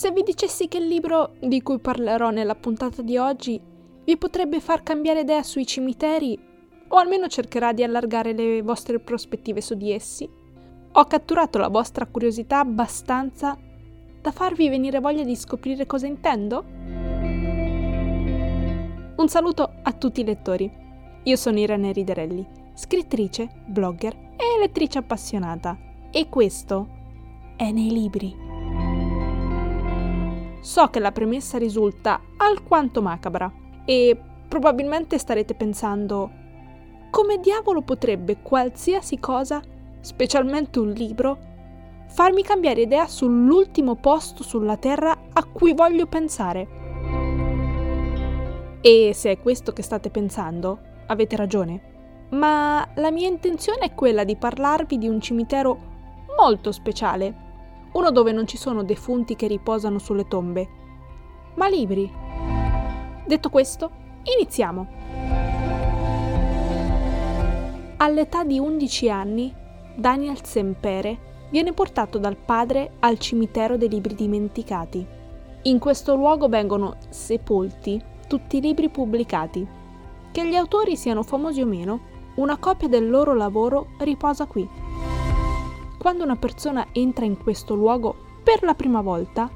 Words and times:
se 0.00 0.12
vi 0.12 0.22
dicessi 0.22 0.66
che 0.66 0.78
il 0.78 0.86
libro 0.86 1.34
di 1.40 1.60
cui 1.60 1.78
parlerò 1.78 2.30
nella 2.30 2.54
puntata 2.54 3.02
di 3.02 3.18
oggi 3.18 3.60
vi 4.02 4.16
potrebbe 4.16 4.58
far 4.58 4.82
cambiare 4.82 5.20
idea 5.20 5.42
sui 5.42 5.66
cimiteri, 5.66 6.38
o 6.88 6.96
almeno 6.96 7.26
cercherà 7.26 7.74
di 7.74 7.82
allargare 7.82 8.32
le 8.32 8.62
vostre 8.62 8.98
prospettive 8.98 9.60
su 9.60 9.74
di 9.74 9.92
essi, 9.92 10.26
ho 10.90 11.04
catturato 11.04 11.58
la 11.58 11.68
vostra 11.68 12.06
curiosità 12.06 12.60
abbastanza 12.60 13.58
da 14.22 14.30
farvi 14.30 14.70
venire 14.70 15.00
voglia 15.00 15.22
di 15.22 15.36
scoprire 15.36 15.84
cosa 15.84 16.06
intendo? 16.06 16.64
Un 19.16 19.28
saluto 19.28 19.70
a 19.82 19.92
tutti 19.92 20.22
i 20.22 20.24
lettori. 20.24 20.72
Io 21.24 21.36
sono 21.36 21.58
Irene 21.58 21.92
Riderelli, 21.92 22.46
scrittrice, 22.72 23.64
blogger 23.66 24.14
e 24.14 24.58
lettrice 24.58 24.96
appassionata. 24.96 25.76
E 26.10 26.30
questo 26.30 26.88
è 27.58 27.70
nei 27.70 27.90
libri. 27.90 28.49
So 30.60 30.88
che 30.88 30.98
la 30.98 31.12
premessa 31.12 31.58
risulta 31.58 32.20
alquanto 32.36 33.02
macabra 33.02 33.50
e 33.84 34.18
probabilmente 34.46 35.18
starete 35.18 35.54
pensando 35.54 36.30
come 37.10 37.38
diavolo 37.38 37.82
potrebbe 37.82 38.40
qualsiasi 38.40 39.18
cosa, 39.18 39.60
specialmente 40.00 40.78
un 40.78 40.90
libro, 40.90 41.38
farmi 42.08 42.42
cambiare 42.42 42.82
idea 42.82 43.06
sull'ultimo 43.08 43.96
posto 43.96 44.44
sulla 44.44 44.76
Terra 44.76 45.16
a 45.32 45.44
cui 45.44 45.74
voglio 45.74 46.06
pensare? 46.06 46.68
E 48.80 49.10
se 49.12 49.32
è 49.32 49.40
questo 49.40 49.72
che 49.72 49.82
state 49.82 50.10
pensando, 50.10 50.78
avete 51.06 51.34
ragione. 51.36 51.88
Ma 52.30 52.88
la 52.94 53.10
mia 53.10 53.26
intenzione 53.26 53.80
è 53.80 53.94
quella 53.94 54.22
di 54.22 54.36
parlarvi 54.36 54.96
di 54.96 55.08
un 55.08 55.20
cimitero 55.20 55.78
molto 56.40 56.70
speciale, 56.70 57.48
uno 57.92 58.10
dove 58.10 58.32
non 58.32 58.46
ci 58.46 58.56
sono 58.56 58.84
defunti 58.84 59.34
che 59.36 59.46
riposano 59.46 59.98
sulle 59.98 60.28
tombe, 60.28 60.68
ma 61.54 61.68
libri. 61.68 62.10
Detto 63.26 63.50
questo, 63.50 63.90
iniziamo. 64.36 64.86
All'età 67.96 68.44
di 68.44 68.58
11 68.58 69.10
anni, 69.10 69.54
Daniel 69.94 70.42
Sempere 70.44 71.46
viene 71.50 71.72
portato 71.72 72.18
dal 72.18 72.36
padre 72.36 72.92
al 73.00 73.18
cimitero 73.18 73.76
dei 73.76 73.88
libri 73.88 74.14
dimenticati. 74.14 75.06
In 75.62 75.78
questo 75.78 76.14
luogo 76.14 76.48
vengono 76.48 76.96
sepolti 77.10 78.02
tutti 78.26 78.56
i 78.56 78.60
libri 78.60 78.88
pubblicati. 78.88 79.66
Che 80.32 80.48
gli 80.48 80.54
autori 80.54 80.96
siano 80.96 81.22
famosi 81.22 81.60
o 81.60 81.66
meno, 81.66 82.00
una 82.36 82.56
copia 82.56 82.88
del 82.88 83.10
loro 83.10 83.34
lavoro 83.34 83.88
riposa 83.98 84.46
qui. 84.46 84.66
Quando 86.00 86.24
una 86.24 86.36
persona 86.36 86.86
entra 86.92 87.26
in 87.26 87.36
questo 87.36 87.74
luogo 87.74 88.16
per 88.42 88.62
la 88.62 88.72
prima 88.72 89.02
volta, 89.02 89.50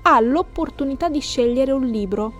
ha 0.00 0.20
l'opportunità 0.20 1.10
di 1.10 1.20
scegliere 1.20 1.72
un 1.72 1.84
libro. 1.84 2.32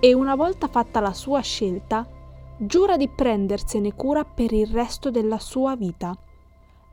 E 0.00 0.14
una 0.14 0.34
volta 0.34 0.68
fatta 0.68 1.00
la 1.00 1.12
sua 1.12 1.40
scelta, 1.40 2.08
giura 2.56 2.96
di 2.96 3.10
prendersene 3.10 3.92
cura 3.94 4.24
per 4.24 4.54
il 4.54 4.68
resto 4.68 5.10
della 5.10 5.38
sua 5.38 5.76
vita. 5.76 6.16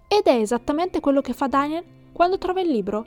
Ed 0.06 0.26
è 0.26 0.36
esattamente 0.36 1.00
quello 1.00 1.22
che 1.22 1.32
fa 1.32 1.48
Daniel 1.48 1.86
quando 2.12 2.38
trova 2.38 2.60
il 2.60 2.72
libro. 2.72 3.06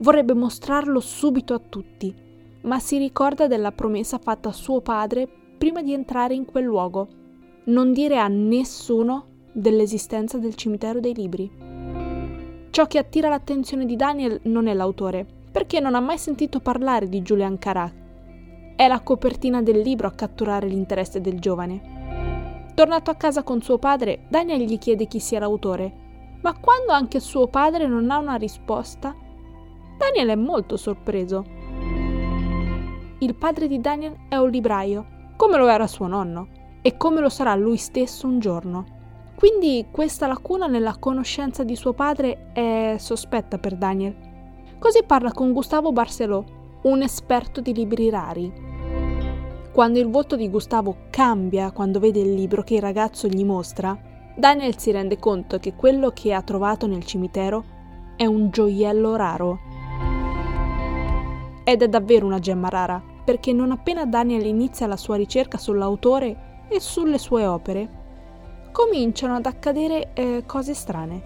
Vorrebbe 0.00 0.34
mostrarlo 0.34 1.00
subito 1.00 1.54
a 1.54 1.58
tutti, 1.58 2.14
ma 2.64 2.78
si 2.80 2.98
ricorda 2.98 3.46
della 3.46 3.72
promessa 3.72 4.18
fatta 4.18 4.50
a 4.50 4.52
suo 4.52 4.82
padre 4.82 5.26
prima 5.56 5.80
di 5.80 5.94
entrare 5.94 6.34
in 6.34 6.44
quel 6.44 6.64
luogo. 6.64 7.08
Non 7.64 7.94
dire 7.94 8.18
a 8.18 8.28
nessuno 8.28 9.29
dell'esistenza 9.52 10.38
del 10.38 10.54
cimitero 10.54 11.00
dei 11.00 11.14
libri. 11.14 11.50
Ciò 12.70 12.86
che 12.86 12.98
attira 12.98 13.28
l'attenzione 13.28 13.84
di 13.84 13.96
Daniel 13.96 14.40
non 14.44 14.66
è 14.66 14.74
l'autore, 14.74 15.26
perché 15.50 15.80
non 15.80 15.94
ha 15.94 16.00
mai 16.00 16.18
sentito 16.18 16.60
parlare 16.60 17.08
di 17.08 17.22
Julian 17.22 17.58
Carac, 17.58 18.00
è 18.80 18.88
la 18.88 19.00
copertina 19.00 19.60
del 19.60 19.80
libro 19.80 20.06
a 20.06 20.12
catturare 20.12 20.66
l'interesse 20.66 21.20
del 21.20 21.38
giovane. 21.38 22.72
Tornato 22.74 23.10
a 23.10 23.14
casa 23.14 23.42
con 23.42 23.60
suo 23.60 23.76
padre, 23.76 24.24
Daniel 24.28 24.62
gli 24.62 24.78
chiede 24.78 25.06
chi 25.06 25.18
sia 25.18 25.38
l'autore, 25.38 25.92
ma 26.40 26.58
quando 26.58 26.92
anche 26.92 27.20
suo 27.20 27.48
padre 27.48 27.86
non 27.86 28.10
ha 28.10 28.16
una 28.16 28.36
risposta, 28.36 29.14
Daniel 29.98 30.28
è 30.28 30.34
molto 30.34 30.78
sorpreso. 30.78 31.44
Il 33.18 33.34
padre 33.34 33.68
di 33.68 33.82
Daniel 33.82 34.16
è 34.30 34.36
un 34.36 34.48
libraio, 34.48 35.06
come 35.36 35.58
lo 35.58 35.68
era 35.68 35.86
suo 35.86 36.06
nonno, 36.06 36.48
e 36.80 36.96
come 36.96 37.20
lo 37.20 37.28
sarà 37.28 37.54
lui 37.54 37.76
stesso 37.76 38.26
un 38.26 38.38
giorno. 38.38 38.99
Quindi 39.40 39.86
questa 39.90 40.26
lacuna 40.26 40.66
nella 40.66 40.98
conoscenza 40.98 41.64
di 41.64 41.74
suo 41.74 41.94
padre 41.94 42.50
è 42.52 42.96
sospetta 42.98 43.56
per 43.56 43.74
Daniel. 43.74 44.14
Così 44.78 45.02
parla 45.02 45.32
con 45.32 45.54
Gustavo 45.54 45.92
Barceló, 45.92 46.44
un 46.82 47.00
esperto 47.00 47.62
di 47.62 47.72
libri 47.72 48.10
rari. 48.10 48.52
Quando 49.72 49.98
il 49.98 50.10
volto 50.10 50.36
di 50.36 50.50
Gustavo 50.50 51.06
cambia 51.08 51.72
quando 51.72 51.98
vede 52.00 52.20
il 52.20 52.34
libro 52.34 52.62
che 52.62 52.74
il 52.74 52.82
ragazzo 52.82 53.28
gli 53.28 53.42
mostra, 53.42 53.98
Daniel 54.36 54.76
si 54.76 54.90
rende 54.90 55.18
conto 55.18 55.56
che 55.56 55.74
quello 55.74 56.10
che 56.10 56.34
ha 56.34 56.42
trovato 56.42 56.86
nel 56.86 57.06
cimitero 57.06 57.64
è 58.16 58.26
un 58.26 58.50
gioiello 58.50 59.16
raro. 59.16 59.58
Ed 61.64 61.80
è 61.80 61.88
davvero 61.88 62.26
una 62.26 62.40
gemma 62.40 62.68
rara, 62.68 63.02
perché 63.24 63.54
non 63.54 63.70
appena 63.70 64.04
Daniel 64.04 64.44
inizia 64.44 64.86
la 64.86 64.98
sua 64.98 65.16
ricerca 65.16 65.56
sull'autore 65.56 66.66
e 66.68 66.78
sulle 66.78 67.16
sue 67.16 67.46
opere, 67.46 67.99
cominciano 68.72 69.36
ad 69.36 69.46
accadere 69.46 70.10
eh, 70.14 70.42
cose 70.46 70.74
strane. 70.74 71.22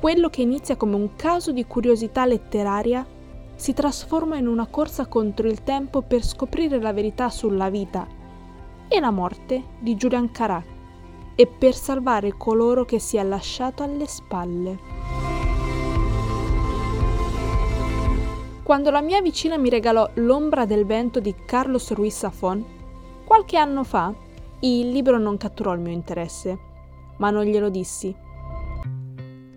Quello 0.00 0.30
che 0.30 0.42
inizia 0.42 0.76
come 0.76 0.94
un 0.94 1.14
caso 1.16 1.52
di 1.52 1.66
curiosità 1.66 2.24
letteraria 2.24 3.06
si 3.54 3.74
trasforma 3.74 4.36
in 4.36 4.46
una 4.46 4.66
corsa 4.66 5.06
contro 5.06 5.46
il 5.46 5.62
tempo 5.62 6.00
per 6.00 6.24
scoprire 6.24 6.80
la 6.80 6.92
verità 6.92 7.28
sulla 7.28 7.68
vita 7.68 8.06
e 8.88 8.98
la 8.98 9.10
morte 9.10 9.62
di 9.78 9.94
Julian 9.96 10.30
Carac 10.30 10.64
e 11.34 11.46
per 11.46 11.74
salvare 11.74 12.34
coloro 12.36 12.84
che 12.84 12.98
si 12.98 13.16
è 13.18 13.22
lasciato 13.22 13.82
alle 13.82 14.06
spalle. 14.06 14.78
Quando 18.62 18.90
la 18.90 19.00
mia 19.00 19.20
vicina 19.20 19.58
mi 19.58 19.68
regalò 19.68 20.08
L'ombra 20.14 20.64
del 20.64 20.86
vento 20.86 21.20
di 21.20 21.34
Carlos 21.44 21.92
Ruiz 21.92 22.18
Zafón, 22.18 22.64
qualche 23.24 23.56
anno 23.58 23.84
fa, 23.84 24.14
il 24.68 24.90
libro 24.90 25.18
non 25.18 25.38
catturò 25.38 25.72
il 25.72 25.80
mio 25.80 25.92
interesse, 25.92 26.58
ma 27.16 27.30
non 27.30 27.44
glielo 27.44 27.70
dissi. 27.70 28.14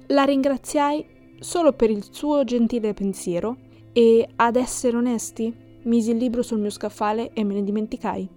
La 0.07 0.23
ringraziai 0.23 1.05
solo 1.39 1.73
per 1.73 1.89
il 1.89 2.05
suo 2.09 2.43
gentile 2.45 2.93
pensiero 2.93 3.57
e, 3.91 4.27
ad 4.35 4.55
essere 4.55 4.95
onesti, 4.95 5.53
misi 5.83 6.11
il 6.11 6.17
libro 6.17 6.41
sul 6.41 6.59
mio 6.59 6.69
scaffale 6.69 7.33
e 7.33 7.43
me 7.43 7.53
ne 7.55 7.63
dimenticai. 7.63 8.29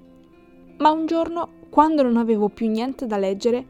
Ma 0.78 0.91
un 0.91 1.06
giorno, 1.06 1.50
quando 1.71 2.03
non 2.03 2.16
avevo 2.16 2.49
più 2.49 2.69
niente 2.69 3.06
da 3.06 3.16
leggere, 3.16 3.65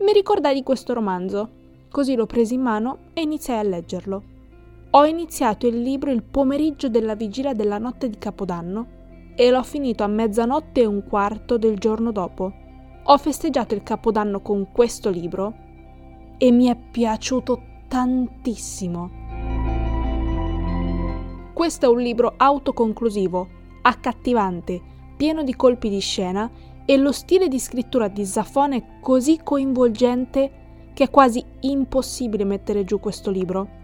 mi 0.00 0.12
ricordai 0.12 0.54
di 0.54 0.62
questo 0.62 0.92
romanzo, 0.92 1.50
così 1.90 2.14
lo 2.14 2.26
presi 2.26 2.54
in 2.54 2.60
mano 2.60 2.98
e 3.14 3.22
iniziai 3.22 3.58
a 3.58 3.68
leggerlo. 3.68 4.22
Ho 4.90 5.04
iniziato 5.06 5.66
il 5.66 5.80
libro 5.80 6.10
il 6.10 6.22
pomeriggio 6.22 6.88
della 6.88 7.14
vigilia 7.14 7.54
della 7.54 7.78
notte 7.78 8.10
di 8.10 8.18
Capodanno 8.18 8.93
e 9.34 9.50
l'ho 9.50 9.62
finito 9.62 10.04
a 10.04 10.08
mezzanotte 10.08 10.82
e 10.82 10.86
un 10.86 11.04
quarto 11.06 11.58
del 11.58 11.78
giorno 11.78 12.12
dopo. 12.12 12.52
Ho 13.02 13.18
festeggiato 13.18 13.74
il 13.74 13.82
Capodanno 13.82 14.40
con 14.40 14.70
questo 14.72 15.10
libro 15.10 15.54
e 16.38 16.50
mi 16.50 16.66
è 16.66 16.76
piaciuto 16.76 17.62
tantissimo. 17.88 19.22
Questo 21.52 21.86
è 21.86 21.88
un 21.88 22.00
libro 22.00 22.34
autoconclusivo, 22.36 23.48
accattivante, 23.82 24.80
pieno 25.16 25.42
di 25.42 25.54
colpi 25.54 25.88
di 25.88 26.00
scena 26.00 26.50
e 26.84 26.96
lo 26.96 27.12
stile 27.12 27.48
di 27.48 27.58
scrittura 27.58 28.08
di 28.08 28.24
Zafon 28.24 28.72
è 28.72 28.84
così 29.00 29.40
coinvolgente 29.42 30.62
che 30.92 31.04
è 31.04 31.10
quasi 31.10 31.44
impossibile 31.60 32.44
mettere 32.44 32.84
giù 32.84 33.00
questo 33.00 33.30
libro. 33.30 33.82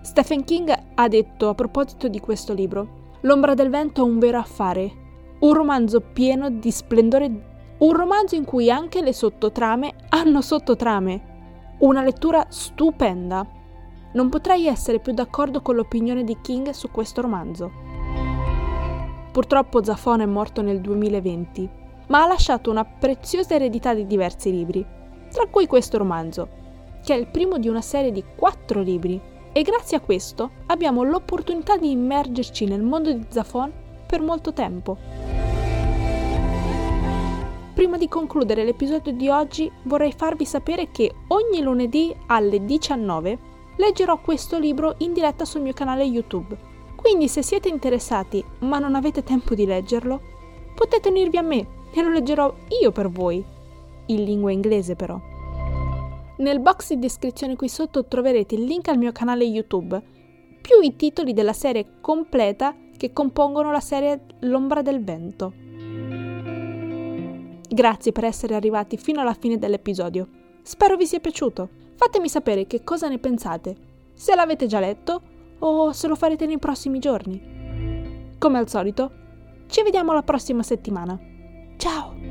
Stephen 0.00 0.44
King 0.44 0.76
ha 0.94 1.08
detto 1.08 1.48
a 1.48 1.54
proposito 1.54 2.08
di 2.08 2.20
questo 2.20 2.52
libro, 2.52 3.03
L'ombra 3.24 3.54
del 3.54 3.70
vento 3.70 4.02
è 4.02 4.04
un 4.04 4.18
vero 4.18 4.36
affare, 4.36 4.92
un 5.38 5.54
romanzo 5.54 6.00
pieno 6.00 6.50
di 6.50 6.70
splendore, 6.70 7.76
un 7.78 7.92
romanzo 7.92 8.34
in 8.34 8.44
cui 8.44 8.70
anche 8.70 9.00
le 9.00 9.14
sottotrame 9.14 9.94
hanno 10.10 10.42
sottotrame, 10.42 11.76
una 11.78 12.02
lettura 12.02 12.44
stupenda. 12.50 13.46
Non 14.12 14.28
potrei 14.28 14.66
essere 14.66 15.00
più 15.00 15.14
d'accordo 15.14 15.62
con 15.62 15.74
l'opinione 15.74 16.22
di 16.22 16.36
King 16.42 16.68
su 16.70 16.90
questo 16.90 17.22
romanzo. 17.22 17.70
Purtroppo 19.32 19.82
Zafon 19.82 20.20
è 20.20 20.26
morto 20.26 20.60
nel 20.60 20.82
2020, 20.82 21.70
ma 22.08 22.24
ha 22.24 22.26
lasciato 22.26 22.70
una 22.70 22.84
preziosa 22.84 23.54
eredità 23.54 23.94
di 23.94 24.06
diversi 24.06 24.50
libri, 24.50 24.84
tra 25.32 25.46
cui 25.46 25.66
questo 25.66 25.96
romanzo, 25.96 26.48
che 27.02 27.14
è 27.14 27.16
il 27.16 27.28
primo 27.28 27.56
di 27.56 27.68
una 27.68 27.80
serie 27.80 28.12
di 28.12 28.22
quattro 28.36 28.82
libri, 28.82 29.18
e 29.56 29.62
grazie 29.62 29.96
a 29.96 30.00
questo 30.00 30.50
abbiamo 30.66 31.04
l'opportunità 31.04 31.76
di 31.76 31.92
immergerci 31.92 32.64
nel 32.64 32.82
mondo 32.82 33.12
di 33.12 33.24
Zafon 33.28 33.72
per 34.04 34.20
molto 34.20 34.52
tempo. 34.52 34.96
Prima 37.72 37.96
di 37.96 38.08
concludere 38.08 38.64
l'episodio 38.64 39.12
di 39.12 39.28
oggi 39.28 39.70
vorrei 39.84 40.10
farvi 40.10 40.44
sapere 40.44 40.90
che 40.90 41.14
ogni 41.28 41.62
lunedì 41.62 42.12
alle 42.26 42.64
19 42.64 43.38
leggerò 43.76 44.20
questo 44.20 44.58
libro 44.58 44.96
in 44.98 45.12
diretta 45.12 45.44
sul 45.44 45.60
mio 45.60 45.72
canale 45.72 46.02
YouTube. 46.02 46.56
Quindi 46.96 47.28
se 47.28 47.42
siete 47.42 47.68
interessati 47.68 48.44
ma 48.60 48.80
non 48.80 48.96
avete 48.96 49.22
tempo 49.22 49.54
di 49.54 49.66
leggerlo, 49.66 50.20
potete 50.74 51.10
unirvi 51.10 51.36
a 51.36 51.42
me 51.42 51.66
e 51.92 52.02
lo 52.02 52.10
leggerò 52.10 52.52
io 52.82 52.90
per 52.90 53.08
voi, 53.08 53.44
in 54.06 54.24
lingua 54.24 54.50
inglese 54.50 54.96
però. 54.96 55.32
Nel 56.36 56.60
box 56.60 56.88
di 56.88 56.98
descrizione 56.98 57.54
qui 57.54 57.68
sotto 57.68 58.06
troverete 58.06 58.56
il 58.56 58.64
link 58.64 58.88
al 58.88 58.98
mio 58.98 59.12
canale 59.12 59.44
YouTube, 59.44 60.02
più 60.60 60.80
i 60.82 60.96
titoli 60.96 61.32
della 61.32 61.52
serie 61.52 62.00
completa 62.00 62.74
che 62.96 63.12
compongono 63.12 63.70
la 63.70 63.80
serie 63.80 64.24
L'ombra 64.40 64.82
del 64.82 65.04
vento. 65.04 65.52
Grazie 67.68 68.12
per 68.12 68.24
essere 68.24 68.54
arrivati 68.54 68.96
fino 68.96 69.20
alla 69.20 69.34
fine 69.34 69.58
dell'episodio. 69.58 70.28
Spero 70.62 70.96
vi 70.96 71.06
sia 71.06 71.20
piaciuto. 71.20 71.68
Fatemi 71.96 72.28
sapere 72.28 72.66
che 72.66 72.82
cosa 72.82 73.08
ne 73.08 73.18
pensate, 73.18 73.76
se 74.12 74.34
l'avete 74.34 74.66
già 74.66 74.80
letto 74.80 75.22
o 75.60 75.92
se 75.92 76.08
lo 76.08 76.16
farete 76.16 76.46
nei 76.46 76.58
prossimi 76.58 76.98
giorni. 76.98 78.34
Come 78.38 78.58
al 78.58 78.68
solito, 78.68 79.10
ci 79.66 79.82
vediamo 79.82 80.12
la 80.12 80.22
prossima 80.22 80.62
settimana. 80.62 81.18
Ciao! 81.76 82.23